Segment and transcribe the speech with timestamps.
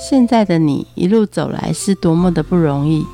[0.00, 3.04] 现在的你一路走来是多么的不容易。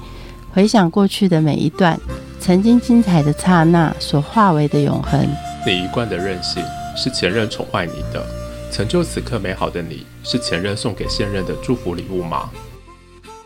[0.53, 1.99] 回想过去的每一段，
[2.39, 5.19] 曾经精彩的刹那所化为的永恒。
[5.67, 6.63] 你一贯的任性
[6.95, 8.23] 是前任宠坏你的，
[8.71, 12.51] 成就此刻美好的你是前任送给现任的祝福礼物吗？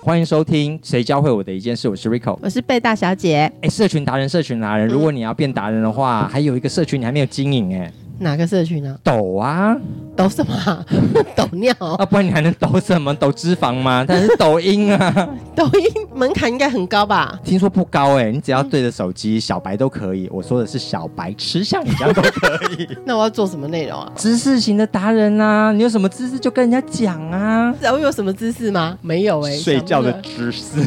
[0.00, 2.36] 欢迎收听《谁教会我的一件事》，我是 Rico。
[2.42, 3.50] 我是贝大小姐。
[3.62, 7.92] 哎，社群达人，社群达人，如果你要变达人的话，还有一个社群你还没有经营哎。
[8.20, 8.98] 哪个社群呢？
[9.04, 9.76] 抖啊，
[10.18, 10.84] 抖什么？
[11.36, 12.04] 抖尿啊？
[12.04, 13.14] 不然你还能抖什么？
[13.14, 14.04] 抖脂肪吗？
[14.08, 17.38] 但是抖音啊， 抖音门槛应该很高吧？
[17.44, 20.28] 听说不高哎，你只要对着手机，小白都可以。
[20.32, 22.88] 我说的是小白吃像你这样都可以。
[23.06, 24.10] 那我要做什么内容啊？
[24.16, 27.72] 知识型的达人啊，你有什么知识就跟人家讲啊。
[27.80, 28.98] 然后有什么知识吗？
[29.00, 30.80] 没有哎，睡觉的知识。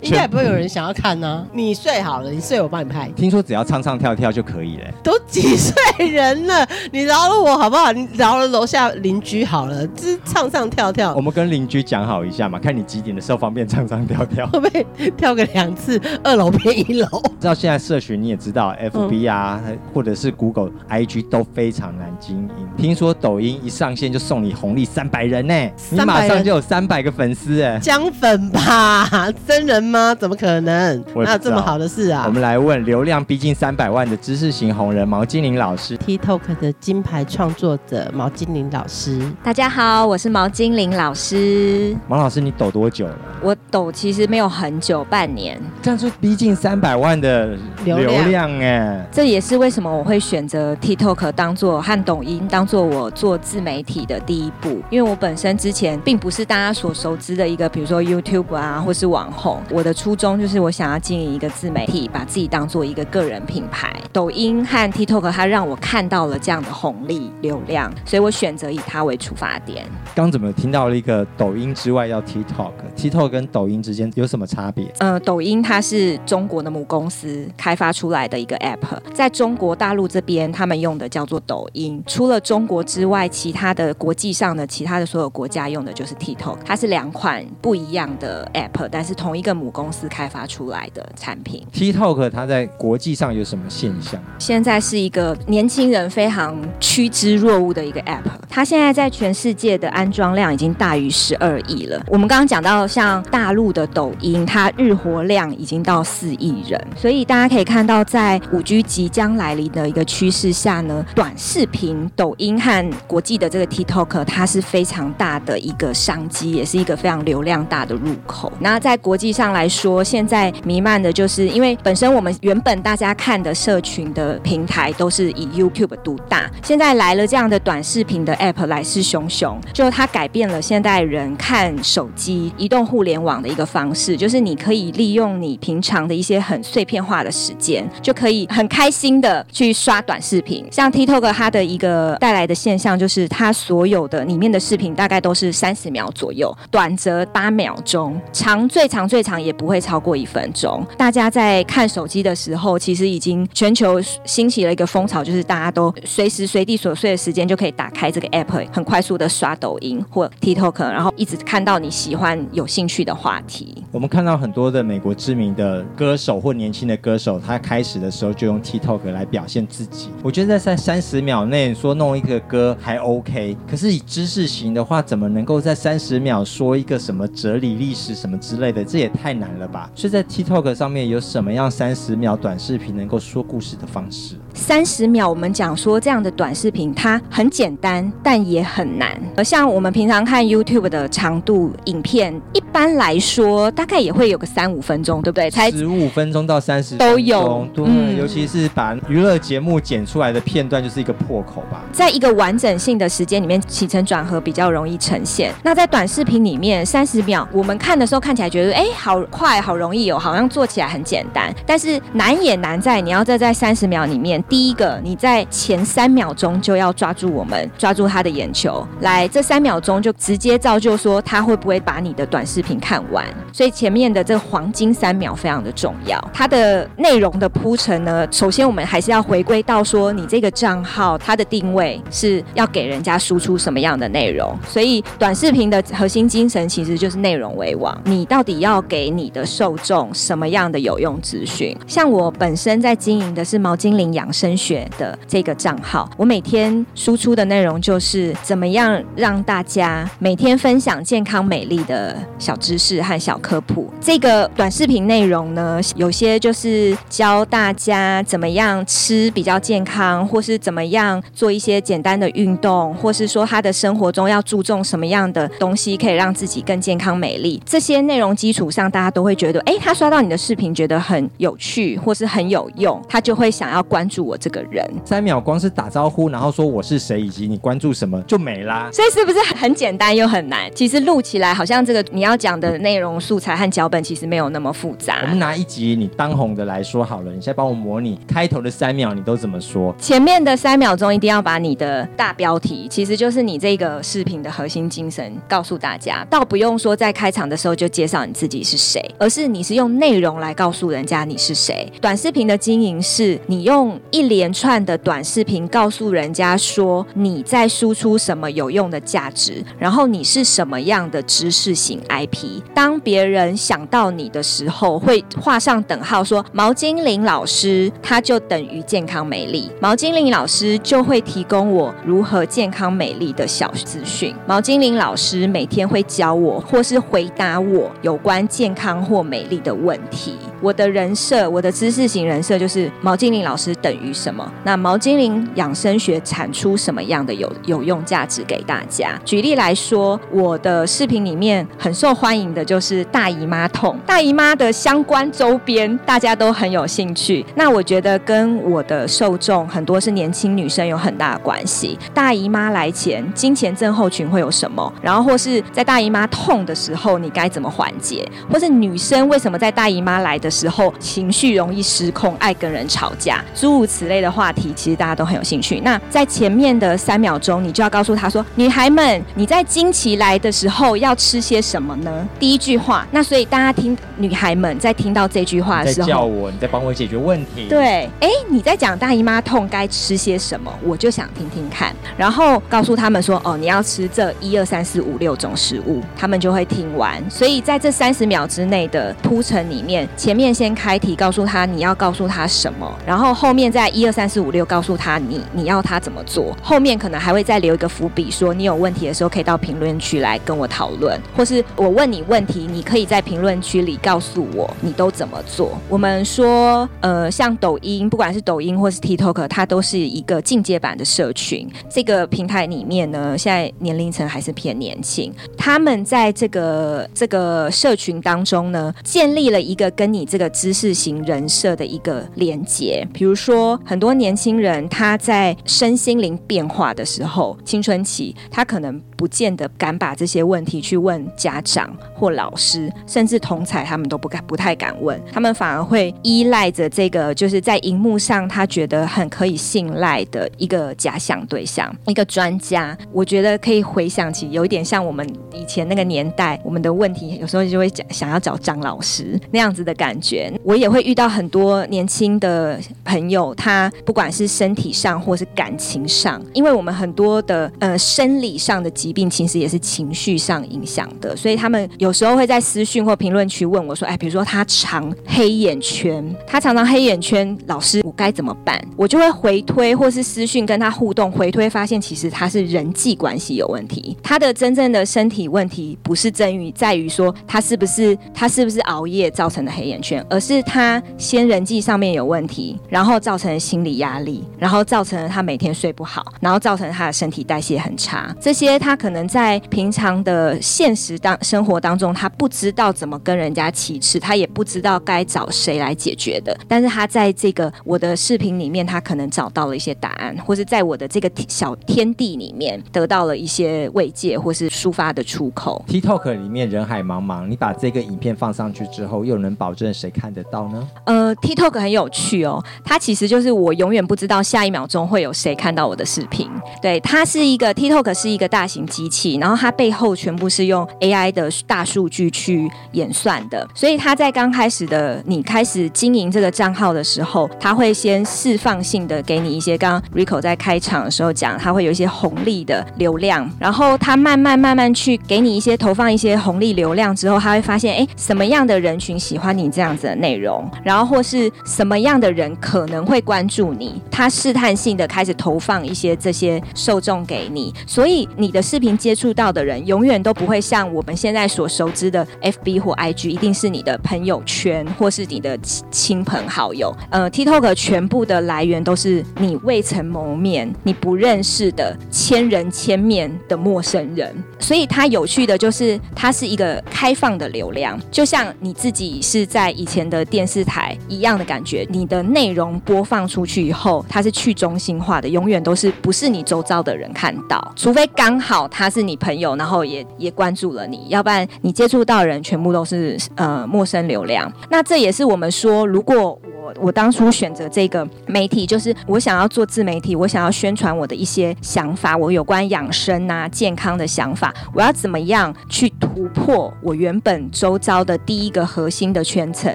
[0.00, 1.46] 应该不会有人想要看呢。
[1.52, 3.08] 你睡好了，你睡我帮你拍。
[3.14, 4.84] 听说只要唱唱跳跳就可以了。
[5.04, 5.74] 都几岁
[6.08, 6.32] 人？
[6.48, 7.92] 了，你饶了我好不好？
[7.92, 11.14] 你饶了楼下邻居好了，就是唱唱跳跳。
[11.14, 16.00] 我们跟邻居讲好一下嘛，看你几点的时候方便唱唱跳跳， 会不会跳个两次？
[16.22, 17.06] 二楼变一楼。
[17.40, 19.60] 知道现在社群你也知道，FB 啊，
[19.92, 22.68] 或者是 Google、IG 都非常难经营。
[22.76, 25.54] 听说抖音一上线就送你红利三百人呢，
[25.90, 29.32] 你马上就有三百个粉丝哎，姜粉吧？
[29.46, 30.14] 真人吗？
[30.14, 31.04] 怎么可能？
[31.14, 32.24] 哪有这么好的事啊？
[32.26, 35.96] 我们来问流量逼近三百万的知识型红人毛精灵老师。
[35.98, 41.92] TikTok 的金牌创作者毛精灵老师，大家好，我是毛精灵老师。
[42.06, 43.18] 毛老师，你抖多久了？
[43.42, 45.60] 我抖其实没有很久，半年。
[45.82, 54.80] 这样就逼近三百万的流量哎，这也是为什么我会选择 TikTok 当做和抖音当做我做自媒体的第一步。
[54.88, 59.60] 因为我本身之前并不是大家所熟知的一个，比如说 YouTube 啊，或是网红。
[59.68, 63.92] 我的初衷就是我想要经营一个自媒体，把自己当做一个个人品牌。
[64.12, 69.86] 抖音和 TikTok 它让我看到了这样的红利流量，所以我选择以它为出发点。
[70.14, 74.84] 刚怎么听到了一个抖音之外要 TikTok？TikTok 跟抖音之间有什么差别？
[74.98, 82.04] 呃，抖音它是中国的母公司开发出来的一个 App，在中国大陆这边，他们用的叫做抖音。
[82.06, 86.58] 除了中国之外，其他的国际上的其他的所有国家用的就是 TikTok。
[86.66, 91.66] 它是两款不一样的 App，但是同一个母公司开发出来的产品。
[91.72, 94.22] TikTok 它在国际上有什么现象？
[94.38, 98.22] 现在是一个年轻人非常趋之若鹜的一个 App。
[98.48, 102.02] 它现在在全世界的安装量已经大于十二亿了。
[102.08, 118.52] 我们刚刚讲到像大陆的抖音，它日活量已经到四亿人，所以大家可以看到，在五 G 即将来临的一个趋势下呢，短视频、抖音和国际的这个 TikTok，它是非常大的一个商机，也是一个非常流量大的入口。
[118.60, 140.66] 那在国际上来说，现在弥漫的就是因为本身我们原本大家看的社群的平台都是以 YouTube 独大，现在来了这样的短视频的 App 来势汹汹，就它改变了现代人看手机、移动互联网的一个方式，就是你可以利用你平常的一些很碎片化的时间，就可以很开心的去刷短视频。
[140.70, 150.86] 像 TikTok 它的一个带来的现象，就是它所有的里面的视频大概都是三十秒左右，短则八秒钟，长最长最长也不会超过一分钟。
[150.96, 163.82] 大家在看手机的时候，其实已经全球兴起了一个风潮，就是大家都随时随地琐碎的时间就可以打开这个 App，很快速的刷抖音或 TikTok，然后一直看到你喜欢、有兴趣的话题。
[163.90, 170.08] 我们看到很多的美国知名的歌手或年轻的歌手，他开始的时候就用 TikTok 来表现自己。
[170.22, 178.82] 我觉得在三十秒内说弄一个歌还 OK，可是以知识型的话，怎么能够在三十秒说一个什么哲理、历史什么之类的？
[178.82, 179.90] 这也太难了吧？
[179.94, 184.36] 所以在 TikTok 上面有什么样三十秒短视频能够说故事的方式？
[184.54, 189.10] 三十秒，我们讲说这样的短视频，它很简单，但也很难。
[189.36, 195.50] 而像我们平常看 YouTube 的长度影片，一般来说大概也会有个三五分钟，对不对？
[195.50, 197.66] 才十五分钟到三十都有。
[197.74, 197.84] 对，
[198.18, 201.82] 尤其是把娱乐节目剪出来的片段，就是一个破口吧。
[201.92, 205.52] 在一个完整性的时间里面，起承转合比较容易呈现。
[205.62, 211.52] 那在短视频里面，三十秒，我们看的时候看起来觉得，哎，好快，好容易哦，好像做起来很简单。
[211.66, 214.42] 但是难也难在，你要在在三十秒里面。
[214.48, 223.24] 第一个，你在前三秒钟就要抓住我们，抓住他的眼球，来这三秒钟就直接造就说他会不会把你的短视频看完。
[223.52, 226.18] 所以前面的这黄金三秒非常的重要。
[226.32, 234.58] 它的内容的铺陈呢，首先我们还是要回归到说，你这个账号它的定位是要给人家输出什么样的内容。
[234.66, 237.96] 所以短视频的核心精神其实就是内容为王。
[238.04, 241.76] 你到底要给你的受众什么样的有用资讯？
[241.86, 244.32] 像我本身在经营的是毛精灵养。
[244.32, 253.90] 生学的这个账号，我每天输出的的内容就是怎么样让大家每天分享健康美丽的小知识和小科普。
[254.00, 267.60] 这个短视频内容呢，有些就是教大家怎么样吃比较健康，或是怎么样做一些简单的运动，或是说他的生活中要注重什么样的东西，可以让自己更健康美丽。
[267.66, 274.88] 这些内容基础上，大家都会觉得，哎，他刷到你的视频觉得很有趣，或是很有用，他就会想要关注我这个人。
[275.04, 278.88] 三秒光是打招呼，然后说我是谁，及你关注什么就没啦。
[278.92, 280.70] 所以是不是很简单又很难？
[280.74, 285.20] 其实录起来好像这个你要讲的内容素材和脚本其实没有那么复杂。
[285.22, 289.94] 我们拿一集你当红的来说好了，你现在帮我模拟开头的三秒，你都怎么说？
[289.98, 296.26] 前面的三秒钟一定要把你的大标题，其实就是你这个视频的核心精神告诉大家。
[296.28, 301.90] 倒不用说在开场的时候就介绍你自己是谁，而是你是用内容来告诉人家你是谁。
[302.00, 312.60] 短视频的经营是你用一连串的短视频告诉人家说你在输出什么有用的价值，然后你是什么样的知识型 IP。
[312.74, 324.34] 当别人想到你的时候，会画上等号，说毛精灵老师他就等于健康美丽，毛精灵老师就会提供我如何健康美丽的小资讯。
[324.46, 330.36] 毛精灵老师每天会教我，或是回答我有关健康或美丽的问题。
[330.60, 334.48] 我的人设，我的知识型人设就是毛精灵老师等于什么？
[334.64, 339.20] 那毛精灵养生学产出什么样这样的有有用价值给大家？
[339.22, 347.44] 举例来说，我的视频里面很受欢迎的就是大姨妈痛，大姨妈的相关周边大家都很有兴趣。
[347.54, 351.98] 那我觉得跟我的受众很多是年轻女生有很大的关系。
[352.14, 354.90] 大姨妈来前，金钱症候群会有什么？
[355.02, 358.26] 然后或是在大姨妈痛的时候，你该怎么缓解？
[358.50, 365.78] 或是女生为什么在大姨妈来的时候情绪容易失控，爱跟人吵架，诸如此类的话题，其实大家都很有兴趣。
[365.80, 373.06] 那在前面的三秒钟，你就要告诉他说：“女孩们，你在经期来的时候要吃些什么呢？”第一句话。
[373.10, 377.66] 那所以大家听，女孩们在听到这句话的时候，叫我，你在帮我解决问题。
[377.68, 387.22] 对，哎，你在讲大姨妈痛该吃些什么，我就想听听看，然后告诉他们说：“哦，你要吃这一二三四五六种食物。”他们就会听完。
[387.30, 405.78] 所以在这三十秒之内的铺陈里面，前面先开题告诉他你要告诉他什么，然后后面在一二三四五六告诉他你你要他怎么做，后面可能还会再留一个伏笔，说你有问题的时候可以到评论区来跟我讨论，或是我问你问题，你可以在评论区里告诉我你都怎么做。
[405.88, 411.70] 我们说，呃，像抖音，不管是抖音或是 TikTok，它都是一个进阶版的社群。
[411.88, 423.06] 这个平台里面呢，现在年龄层还是偏年轻，他们在这个这个社群当中呢，建立了一个跟你这个知识型人设的一个连接。
[423.12, 442.98] 比如说，很多年轻人他在身心灵变化的时候，青春期，他可能不见得敢把这些问题去问家长或老师，甚至同才，他们都不敢不太敢问，他们反而会依赖着这个，就是在荧幕上他觉得很可以信赖的一个假想对象，一个专家。
[443.12, 450.52] 我觉得可以回想起有一点像我们以前那个年代，我们的问题有时候就会讲想要找张老师那样子的感觉。
[450.64, 488.34] 我也会遇到很多年轻的朋友，他不管是身体上或是感情上，因为我们很多的呃生理上的疾病，其实也是情绪上影响的，所以他们有时候会在私讯或评论区问我说：“哎，比如说他常黑眼圈，他常常黑眼圈，老师我该怎么办？”我就会回推或是私讯跟他互动，回推发现其实他是人际关系有问题，他的真正的身体问题不是在于在于说他是不是他是不是熬夜造成的黑眼圈，而是他先人际上面有问题，然后造成心理压力，然后造成了他每天睡不好，然后造成他的身体代谢很差。
[488.40, 496.56] 这些他可能在平常的现实当生活当中，他不知道怎么跟人家启齿，他也不知道该找谁来解决的。
[496.68, 505.84] 但是他在这个我的视频里面，他可能找到了一些答案，或是在我的这个小天地里面得到了一些慰藉，或是抒发的出口。
[505.88, 510.88] TikTok 里面人海茫茫，你把这个影片放上去之后，又能保证谁看得到呢？
[511.06, 516.48] 呃，TikTok 很有趣哦，它其实就是我永远不知道下一秒钟会有谁看到我的视频。
[516.80, 555.58] 对，它是一个 TikTok 是一个大型机器，然后它背后全部是用 AI 的大数据去演算的，所以它在刚开始的你开始经营这个账号的时候，它会先释放性的给你一些，刚刚 Rico 在开场的时候讲，它会有一些红利的流量，然后它慢慢慢慢去给你一些投放一些红利流量之后，它会发现，哎，什么样的人群喜欢你这样子的内容，然后或是什么样的人可能会关注你，它试探性的开始投放一些这些受众给你，所以你的视频接触到的人永远都不会像我们现在所熟知的 FB 或 IG，一定是你的朋友圈或是你的
[555.90, 556.90] 亲朋好友。
[557.10, 571.86] 呃，TikTok 全部的来源都是你未曾谋面、你不认识的千人千面的陌生人，所以它有趣的就是它是一个开放的流量，就像你自己是在以前的电视台一样的感觉。
[571.90, 584.50] 你的内容播放出去以后，它是去中心化的，永远都是不是你周遭的人看到，除非刚好他是你朋友，然后也也关注了你，要不然你接触到人全部都是呃陌生流量。
[584.70, 599.72] 那这也是我们说，如果我我当初选择这个媒体，就是我想要做自媒体，我想要宣传我的一些想法，我有关养生啊、健康的想法，我要怎么样去突破我原本周遭的第一个核心的圈层？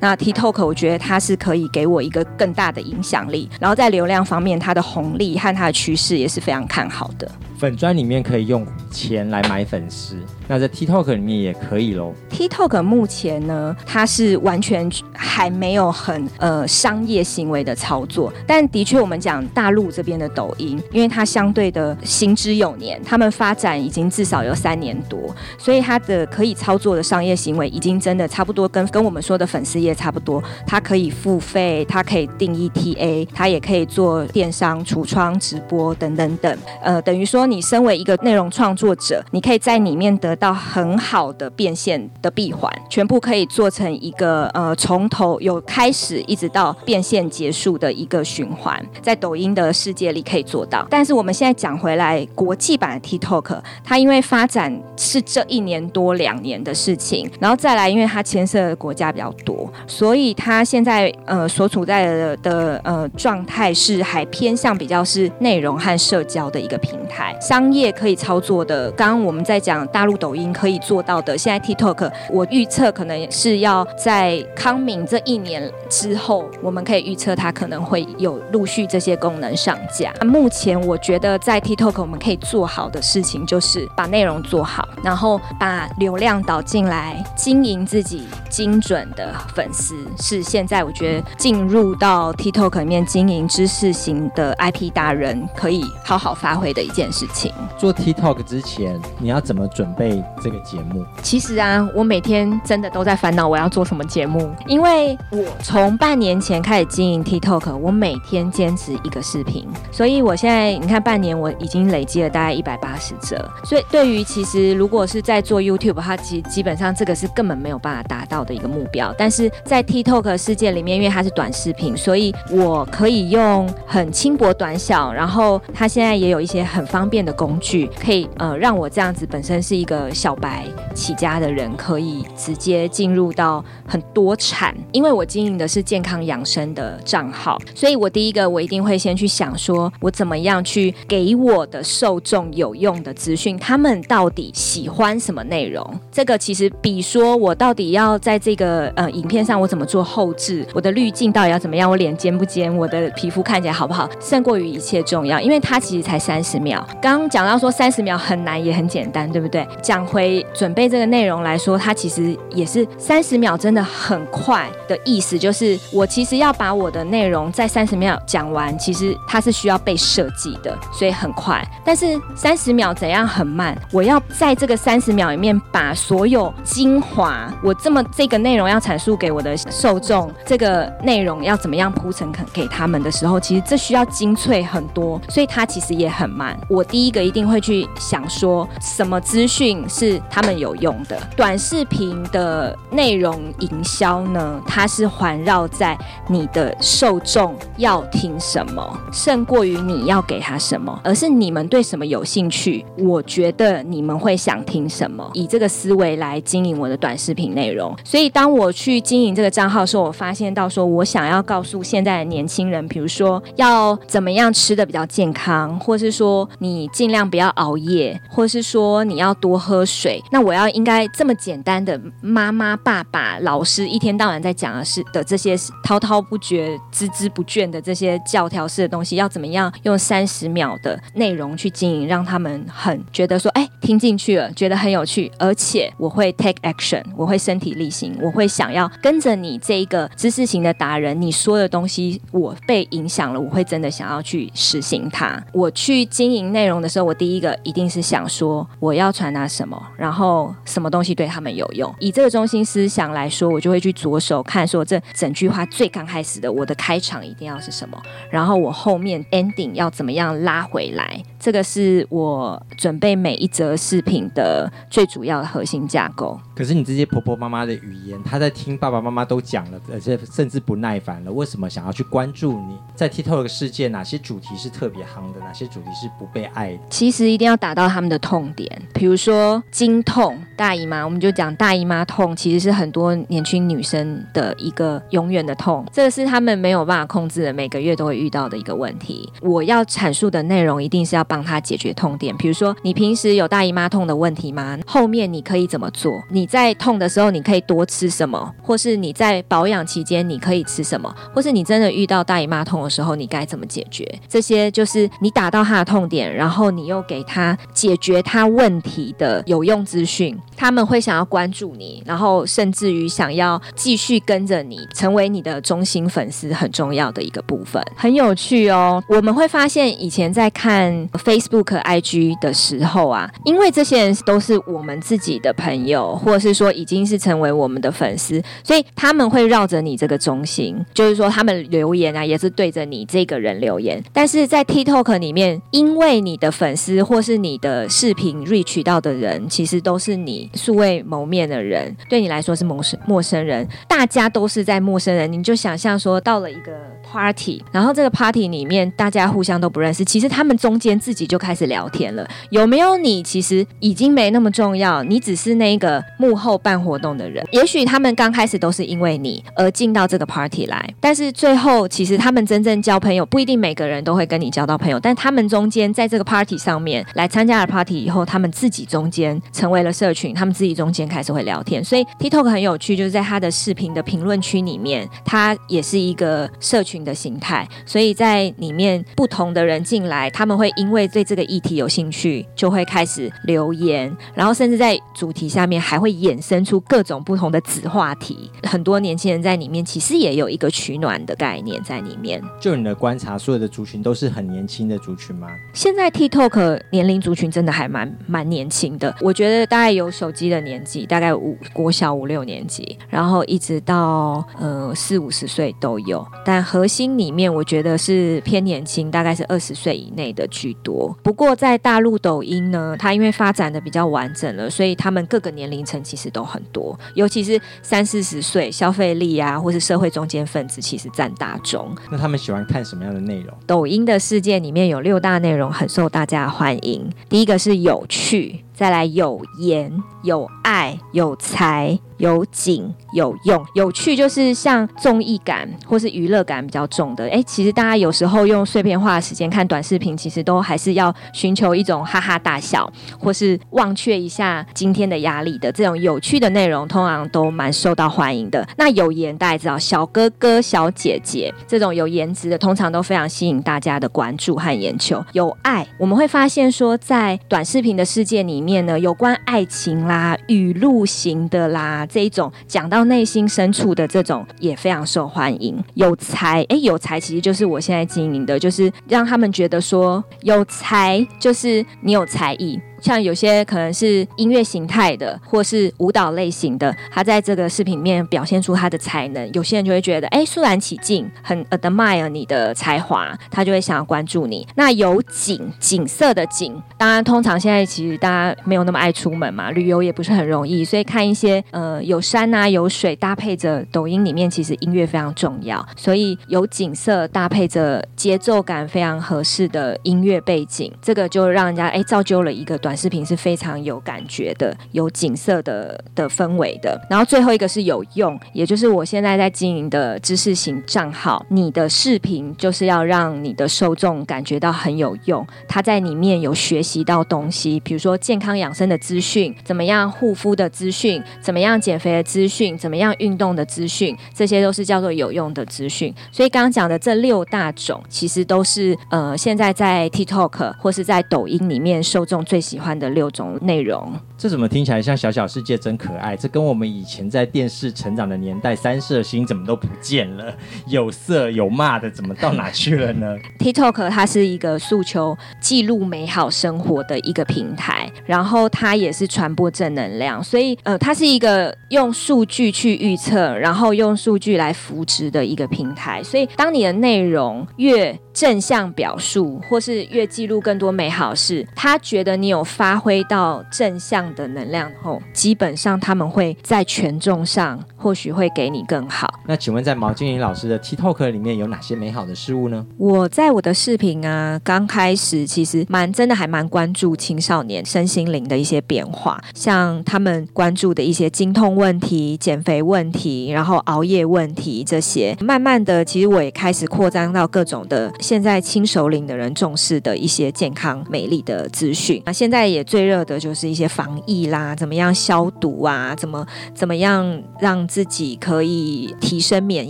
[0.00, 7.30] 那 TikTok 我觉得它是可以给我一个更大的影响力，然后在流量方面，它的红利和它的趋势也是非常看好的。
[7.58, 12.12] 粉砖里面可以用钱来买粉丝，那在 TikTok 里面也可以喽。
[12.30, 50.86] TikTok 目前呢，它是完全还没有很呃商业行为的操作，但的确我们讲大陆这边的抖音，因为它相对的行之有年，他们发展已经至少有三年多，所以它的可以操作的商业行为已经真的差不多跟跟我们说的粉丝业差不多，它可以付费，它可以定义 TA，它也可以做电商、橱窗、直播等等等，呃，等于说你身为一个内容创作者，你可以在里面得到很好的变现的闭环，全部可以做成一个呃从头有开始一直到变现结束的一个循环，在抖音的世界里可以做到。
[50.90, 68.90] 但是我们现在讲回来，国际版的 TikTok，它因为发展是这一年多两年的事情，然后再来，因为它牵涉的国家比较多，所以它现在呃所处在的的呃状态是还偏向比较是内容和社交的一个平台，商业可以操作的。
[68.92, 80.12] 刚刚我们在讲大陆抖抖音可以做到的，现在 TikTok 我预测可能是要在康敏这一年之后，我们可以预测它可能会有陆续这些功能上架。
[80.24, 97.52] 目前我觉得在 TikTok 我们可以做好的事情就是把内容做好，然后把流量导进来，经营自己精准的粉丝，是现在我觉得进入到 TikTok 里面经营知识型的 IP 达人可以好好发挥的一件事情。
[97.78, 101.04] 做 TikTok 之前，你要怎么准备这个节目？
[101.22, 146.00] 其实啊，我每天真的都在烦恼我要做什么节目，因为我从半年前开始经营 TikTok，我每天坚持一个视频，所以我现在你看半年我已经累积了大概一百八十折，所以对于其实如果是在做 YouTube，它其实基本上这个是根本没有办法达到的一个目标，但是在 TikTok 世界里面，因为它是短视频，所以我可以用很轻薄短小，然后它现在也有一些很方便的工具，可以呃让我这样子本身是一个小白起家的人，可以直接进入到很多产，因为我经营的是健康养生的账号，所以我第一个我一定会先去想说，我怎么样去给我的受众有用的资讯，他们到底喜欢什么内容？
[146.10, 156.84] 这个其实比说我到底要在这个呃影片上我怎么做后置，我的滤镜到底要怎么样，我脸尖不尖，我的皮肤看起来好不好，胜过于一切重要，因为它其实才三十秒。
[157.00, 159.66] 刚刚讲到说三十秒很难也很简单，对不对？
[159.80, 171.66] 讲回准备这个内容来说，它其实也是三十秒真的很快的意思，就是我其实要把我的内容在三十秒讲完，其实它是需要被设计的，所以很快。
[171.84, 173.76] 但是三十秒怎样很慢？
[173.92, 186.58] 我要在这个三十秒里面把所有精华，我这么这个内容要阐述给我的受众，这个内容要怎么样铺陈给他们的时候，其实这需要精粹很多，所以它其实也很慢。
[186.68, 191.16] 我第一个一定会去想说，什么资讯是他们有用的。
[191.36, 195.96] 短视频的内容营销呢，它是环绕在
[196.28, 207.94] 你的受众要听什么，胜过于你要给他什么，而是你们对什么有兴趣，我觉得你们会想听什么，以这个思维来经营我的短视频内容。
[208.04, 220.22] 所以当我去经营这个账号的时候，我发现到说我想要告诉现在的年轻人，比如说要怎么样吃的比较健康，或是说你尽量不要熬夜，或是说你要多喝水。
[220.30, 245.42] 那我要应该这么简单的妈妈、爸爸、老师一天到晚在讲的是的这些滔滔不绝、孜孜不倦的这些教条式的东西，要怎么样用三十秒的内容去经营，让他们很觉得说，哎，听进去了，觉得很有趣，而且我会 take action，我会身体力行，我会想要跟着你这一个知识型的达人，你说的东西我被影响了，我会真的想要去实行它。
[245.52, 251.92] 我去经营内容的时候，我第一个一定是想说我要传达什么，然后什么东西对他们有用。
[251.98, 261.22] 以这个中心思想来说，我就会去着手看说这整句话最刚开始的我的开场一定要是什么，然后我后面 ending 要怎么样拉回来。
[261.46, 266.36] 这个是我准备每一则视频的最主要的核心架构。
[266.56, 272.76] 可是你这些婆婆妈妈的语言，她在听爸爸妈妈都讲了，而且甚至不耐烦了，为什么想要去关注你？
[272.96, 275.38] 在 TikTok 世界，哪些主题是特别夯的？
[275.38, 276.80] 哪些主题是不被爱的？
[276.90, 289.32] 其实一定要打到他们的痛点，比如说经痛、大姨妈，我们就讲大姨妈痛，其实是很多年轻女生的一个永远的痛，这个是他们没有办法控制的，每个月都会遇到的一个问题。
[289.42, 294.78] 我要阐述的内容一定是要帮他解决痛点，比如说你平时有大姨妈痛的问题吗？
[294.86, 296.10] 后面你可以怎么做？
[296.30, 298.50] 你在痛的时候，你可以多吃什么？
[298.62, 301.14] 或是你在保养期间，你可以吃什么？
[301.34, 304.02] 或是你真的遇到大姨妈痛的时候，你该怎么解决？
[304.26, 319.02] 这些就是你打到他的痛点，然后你又给他解决他问题的有用资讯，他们会想要关注你，然后甚至于想要继续跟着你，成为你的中心粉丝，很重要的一个部分，很有趣哦。
[319.06, 334.00] 我们会发现，以前在看 Facebook、IG 的时候啊，因为这些人都是我们自己的朋友，或者是说已经是成为我们的粉丝，所以他们会绕着你这个中心，就是说他们留言啊，也是对着你这个人留言。
[334.12, 352.28] 但是在 TikTok 里面，因为你的粉丝或是你的视频 reach 到的人，其实都是你素未谋面的人，对你来说是陌生陌生人，大家都是在陌生人，你就想象说到了一个 party，然后这个 party 里面大家互相都不认识，其实他们中间自己就开始聊天了。
[352.50, 357.46] 有没有你，其实已经没那么重要，你只是那个幕后办活动的人。
[357.52, 371.84] 也许他们刚开始都是因为你而进到这个 party 来，但是最后其实他们真正交朋友，不一定每个人都会跟你交到朋友，但他们中间在这个 party 上面来参加了 party 以后，他们自己中间成为了社群，他们自己中间开始会聊天。
[371.84, 377.64] 所以 TikTok 很有趣，就是在他的视频的评论区里面，它也是一个社群的形态。
[377.84, 388.48] 所以在里面不同的人进来，他们会因为对这个议题有兴趣，就会开始留言，然后甚至在主题下面还会衍生出各种不同的子话题。
[388.62, 392.40] 很多年轻人在里面其实也有一个取暖的概念在里面。
[392.60, 395.48] 就你的观察，所有的族群都是很年轻的族群吗？
[395.74, 406.24] 现在 TikTok 年龄族群真的还蛮蛮年轻的，我觉得大概有手机的年纪，大概五国小五六年级，然后一直到呃四五十岁都有。
[406.44, 410.85] 但核心里面，我觉得是偏年轻，大概是二十岁以内的居多。
[411.22, 421.94] 不过在大陆抖音呢，它因为发展的比较完整了，所以他们各个年龄层其实都很多，尤其是三四十岁消费力啊，或是社会中间分子，其实占大众。
[422.10, 423.52] 那他们喜欢看什么样的内容？
[423.66, 427.10] 抖音的世界里面有六大内容很受大家欢迎。
[427.28, 429.90] 第一个是有趣，再来有颜、
[430.22, 433.64] 有爱、有才、有景、有用。
[433.74, 437.26] 有趣就是像综艺感或是娱乐感比较重的。
[437.30, 448.66] 哎，其实大家有时候用碎片化的时间看短视频，其实都还是要寻求一种哈哈大笑，或是忘却一下今天的压力的这种有趣的内容，通常都蛮受到欢迎的。
[448.76, 455.24] 那有颜大家知道，小哥哥、小姐姐这种有颜值的，通常都非常吸引大家的关注和眼球。
[455.32, 465.80] 有爱，我们会发现说，在短视频的世界里面呢，有关爱情啦、语录型的啦，这一种讲到内心深处的这种，也非常受欢迎。
[465.94, 472.80] 有才，诶，有才其实就是我现在经营的，就是让他们觉得说有才就是你有才艺。
[473.00, 484.66] 像有些可能是音乐形态的，或是舞蹈类型的，他在这个视频里面表现出他的才能，有些人就会觉得，哎，肃然起敬，很 admire 你的才华，他就会想要关注你。
[484.76, 502.76] 那有景景色的景，当然通常现在其实大家没有那么爱出门嘛，旅游也不是很容易，所以看一些呃有山啊有水，搭配着抖音里面其实音乐非常重要，所以有景色搭配着节奏感非常合适的音乐背景，这个就让人家哎造就了一个。
[502.86, 506.96] 短视频是非常有感觉的，有景色的的氛围的。
[507.10, 526.14] 然后最后一个是有用，也就是我现在在经营的知识型账号，你的视频就是要让你的受众感觉到很有用，他在里面有学习到东西，比如说健康养生的资讯，怎么样护肤的资讯，怎么样减肥的资讯，怎么样运动的资讯，这些都是叫做有用的资讯。
[526.30, 534.12] 所以刚刚讲的这六大种，其实都是呃现在在 TikTok 或是在抖音里面受众最喜喜欢的六种内容。
[534.38, 536.36] 这怎么听起来像小小世界真可爱？
[536.36, 540.54] 这跟我们以前在电视成长的年代，三色星怎么都不见了？
[540.86, 543.34] 有色有骂的，怎么到哪去了呢？
[543.58, 556.22] TikTok 它是一个诉求记录美好生活的一个平台，然后它也是传播正能量，所以呃，它是一个用数据去预测，然后用数据来扶植的一个平台。
[556.22, 569.32] 所以当你的内容越正向表述，或是越记录更多美好事，他觉得你有发挥到正向的能量后，基本上他们会在权重上或许会给你更好。
[569.46, 572.84] 那请问，在毛精灵老师的 TikTok 里面有哪些美好的事物呢？
[572.98, 585.36] 我在我的视频啊，刚开始其实蛮真的还蛮关注青少年身心灵的一些变化，像他们关注的一些经痛问题、减肥问题，然后熬夜问题这些。
[585.40, 588.12] 慢慢的，其实我也开始扩张到各种的。
[588.20, 599.88] 现在轻熟龄的人重视的一些健康美丽的资讯那，现在也最热的就是一些防疫啦，怎么样消毒啊，怎么怎么样让自己可以提升免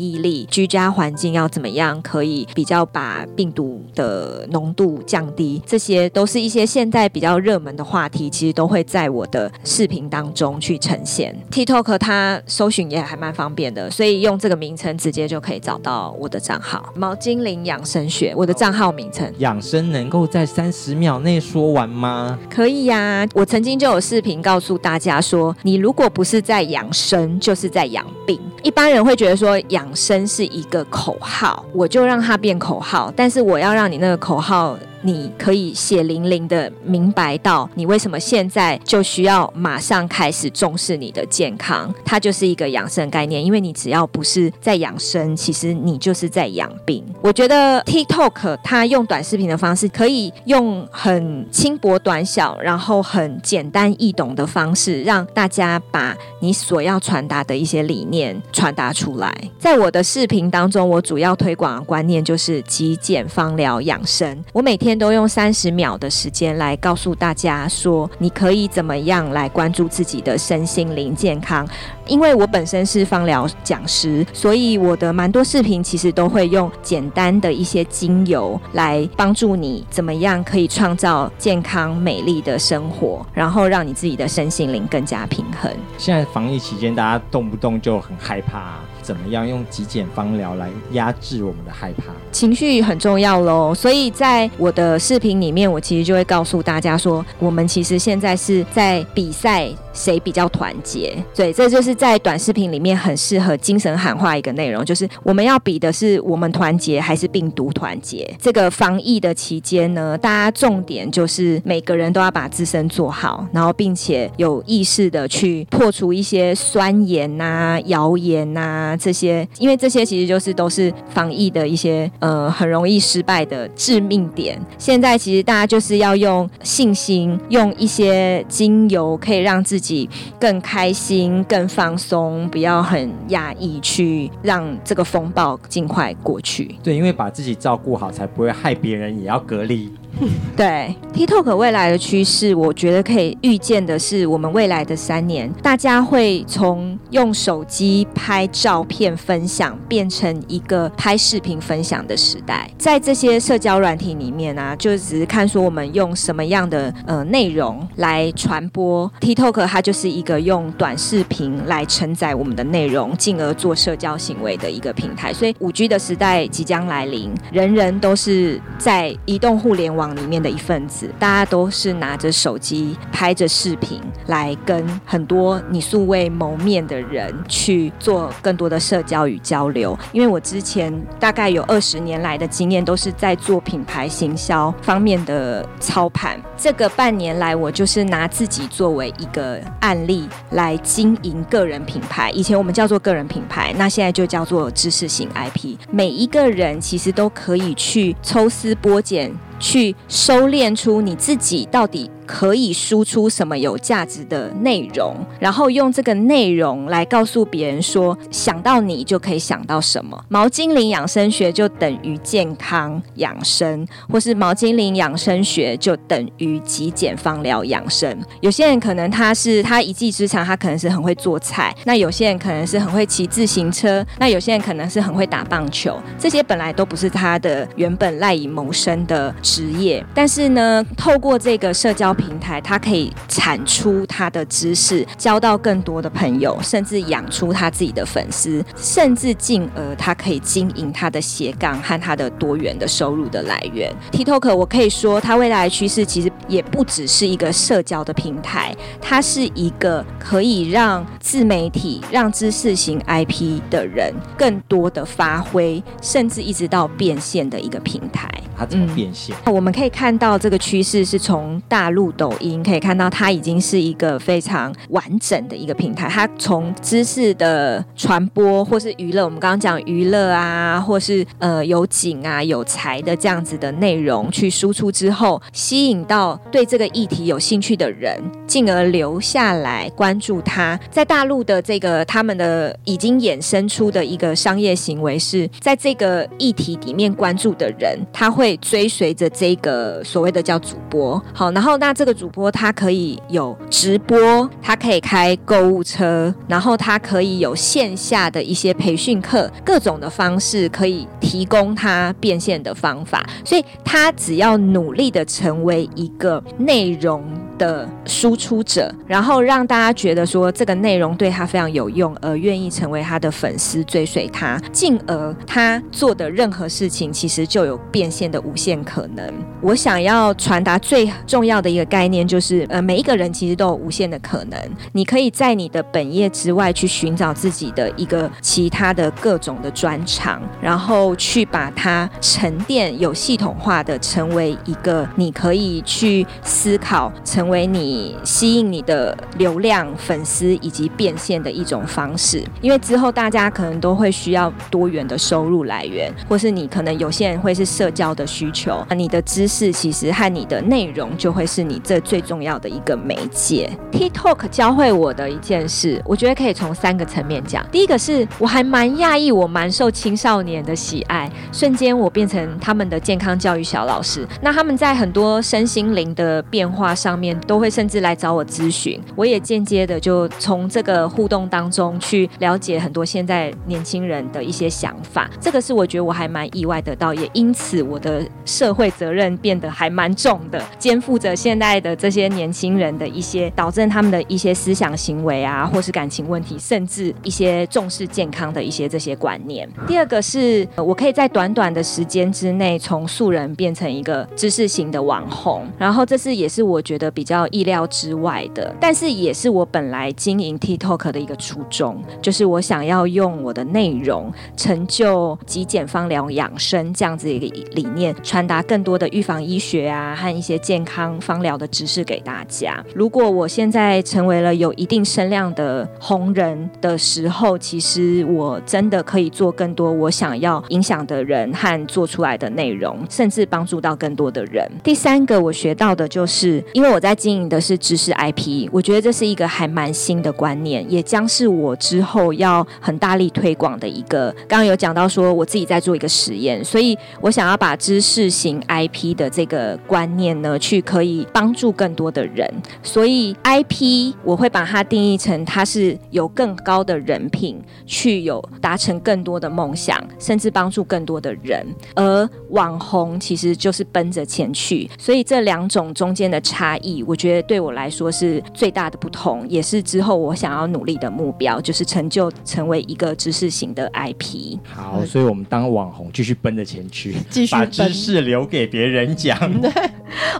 [0.00, 11.34] 疫力，居家环境要怎么样可以比较把病毒的浓度降低，这些都是一些现在比较热门的话题，其实都会在我的视频当中去呈现。
[11.50, 18.32] TikTok 它搜寻也还蛮方便的，所以用这个名称直接就可以找到我的账号“毛精灵养生学”。
[18.36, 22.38] 我的账号名称养生能够在三十秒内说完吗？
[22.50, 28.38] 可以呀，我曾经就有视频告诉大家说，你如果不是在养生，就是在养病。
[28.64, 34.76] 一般人会觉得说养生是一个口号，我就让它变口号，但是我要让你那个口号。
[35.06, 43.44] 你可以血淋淋的明白到你为什么现在就需要马上开始重视你的健康，它就是一个养生概念。
[43.44, 47.04] 因为你只要不是在养生，其实你就是在养病。
[47.20, 59.30] 我觉得 TikTok 它用短视频的方式，可以用很轻薄短小，然后很简单易懂的方式，让大家把你所要传达的一些理念传达出来。
[59.58, 64.42] 在我的视频当中，我主要推广的观念就是极简芳疗养生。
[64.54, 64.94] 我每天。
[64.96, 71.68] 都用三十秒的时间来告诉大家说，你可以怎么样来关注自己的身心灵健康。
[72.06, 85.68] 因为我本身是芳疗讲师，所以我的蛮多视频其实都会用简单的一些精油来帮助你怎么样可以创造健康美丽的生活，然后让你自己的身心灵更加平衡。
[85.98, 88.93] 现在防疫期间，大家动不动就很害怕。
[89.04, 92.04] 怎么样用极简方疗来压制我们的害怕？
[92.32, 101.14] 情绪很重要喽，所以在我的视频里面，我其实就会告诉大家说，我们其实现在是在比赛谁比较团结。
[101.34, 108.34] 对，这就是在短视频里面很适合精神喊话一个内容，就是我们要比的是我们团结还是病毒团结。
[108.40, 118.93] 这个防疫的期间呢，大家重点就是每个人都要把自身做好，然后并且有意识的去破除一些酸言呐、谣言呐。
[118.96, 124.60] 这些，因为这些其实就是都是防疫的一些呃很容易失败的致命点。
[124.78, 136.74] 现在其实大家就是要用信心，用一些精油可以让自己更开心、更放松，不要很压抑，去让这个风暴尽快过去。
[136.82, 139.90] 对，因为把自己照顾好，才不会害别人也要隔离。
[140.56, 152.70] 对，TikTok 未来的趋势，我觉得可以预见的是，我们未来的三年，大家会从用手机拍照片分享，变成一个拍视频分享的时代。
[152.78, 159.10] 在这些社交软体里面啊，就只是看说我们用什么样的呃内容来传播。
[159.20, 165.32] TikTok 它就是一个用短视频来承载我们的内容，进而做社交行为的一个平台。
[165.32, 170.03] 所以五 G 的时代即将来临，人人都是在移动互联网。
[170.16, 179.96] 里面的一份子，大家都是拿着手机拍着视频来跟很多你素未谋面的人去做更多的社交与交流。
[180.12, 186.40] 因为我之前大概有二十年来的经验，都是在做品牌行销方面的操盘。
[186.56, 192.30] 这个半年来，我就是拿自己作为一个案例来经营个人品牌。
[192.30, 195.76] 以前我们叫做个人品牌，那现在就叫做知识型 IP。
[195.90, 199.32] 每一个人其实都可以去抽丝剥茧。
[199.58, 210.18] 去收敛出你自己到底可以输出什么有价值的内容，然后用这个内容来告诉别人说，想到你就可以想到什么。
[210.28, 218.16] 毛精灵养生学就等于健康养生，或是毛精灵养生学就等于极简方疗养生。
[218.40, 226.00] 有些人可能他是他一技之长，他可能是很会做菜；那有些人可能是很会骑自行车；那有些人可能是很会打棒球。
[226.18, 243.92] 这些本来都不是他的原本赖以谋生的职业，但是呢，透过这个社交平台，它可以产出他的知识，交到更多的朋友，甚至养出他自己的粉丝，甚至进而他可以经营他的斜杠和他的多元的收入的来源。
[244.12, 258.28] TikTok 我可以说，它未来的趋势其实也不只是一个社交的平台，它是一个可以让自媒体、让知识型 IP 的人更多的发挥，甚至一直到变现的一个平台。
[258.56, 259.34] 它怎么变现？
[259.46, 266.06] 我们可以看到这个趋势是从大陆抖音可以看到，它已经是一个非常完整的一个平台。
[266.08, 280.78] 它从知识的传播，或是娱乐，我们刚刚讲娱乐啊，或是呃有景啊、有才的这样子的内容去输出之后，吸引到对这个议题有兴趣的人，进而留下来关注它。
[280.90, 288.34] 在大陆的这个他们的已经衍生出的一个商业行为，是在这个议题里面关注的人，他。
[288.34, 307.24] 会追随着这个所谓的叫主播，好，然后那这个主播他可以有直播，他可以开购物车，然后他可以有线下的一些培训课，各种的方式可以提供他变现的方法，所以他只要努力的成为一个内容。
[307.58, 319.32] 的输出者，然后让大家觉得说这个内容对他非常有用，而愿意成为他的粉丝，追随他，进而他做的任何事情其实就有变现的无限可能。
[319.60, 324.58] 我想要传达最重要的一个概念就是，呃，每一个人其实都有无限的可能。
[324.92, 337.43] 你可以在你的本业之外去寻找自己的一个其他的各种的专长，然后去把它沉淀、有系统化的成为一个你可以去思考成。
[337.44, 353.70] 成为你吸引你的流量、粉丝以及变现的一种方式，因为之后大家可能都会需要多元的收入来源，或是你可能有些人会是社交的需求，你的知识其实和你的内容就会是你这最重要的一个媒介。
[353.92, 357.62] TikTok 教会我的一件事，我觉得可以从三个层面讲。
[357.70, 364.26] 第一个是我还蛮讶异，我蛮受青少年的喜爱，瞬间我变成他们的健康教育小老师。
[364.40, 367.33] 那他们在很多身心灵的变化上面。
[367.40, 389.68] 都会甚至来找我咨询，我也间接的就从这个互动当中去了解很多现在年轻人的一些想法，这个是我觉得我还蛮意外得到，也因此我的社会责任变得还蛮重的，肩负着现在的这些年轻人的一些导致他们的一些思想行为啊，或是感情问题，甚至一些重视健康的一些这些观念。
[389.88, 397.23] 第二个是我可以在短短的时间之内从素人变成一个知识型的网红，然后这是也是我觉得比。
[397.24, 412.84] 比较意料之外的，但是也是我本来经营 TikTok 的一个初衷，就是我想要用我的内容成就极简芳疗养生这样子一个理念，传达更多的预防医学啊和一些健康芳疗的知识给大家。
[412.94, 424.70] 如果我现在成为了有一定声量的红人的时候，其实我真的可以做更多我想要影响的人和做出来的内容，甚至帮助到更多的人。
[424.82, 434.30] 第三个我学到的就是，因为我在经营的是知识 IP，我觉得这是一个还蛮新的观念，也将是我之后要很大力推广的一个。
[434.48, 442.50] 刚刚有讲到说，我自己在做一个实验，所以我想要把知识型 IP 的这个观念呢，去可以帮助更多的人。
[442.82, 451.64] 所以 IP 我会把它定义成它是有更高的人品，去有达成更多的梦想，甚至帮助更多的人。
[451.94, 457.03] 而网红其实就是奔着钱去，所以这两种中间的差异。
[457.06, 464.58] 我觉得对我来说是最大的不同，也是之后我想要努力的目标，就是成就成为一个知识型的 IP。
[464.72, 469.38] 好，所以我们当网红继续奔着前去，继续把知识留给别人讲。
[469.60, 469.70] 对，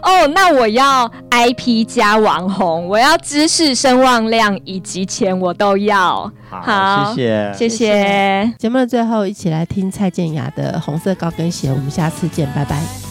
[0.01, 6.31] 哦，那我要 IP 加网红，我要知识、声望量以及钱，我都要。
[6.49, 8.53] 好，谢谢，谢谢。
[8.57, 13.04] 节目的最后，一起来听蔡健雅的《红色高跟鞋》，我们下次见，拜拜。